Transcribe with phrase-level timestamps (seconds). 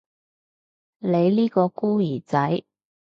[0.97, 2.63] 你呢個孤兒仔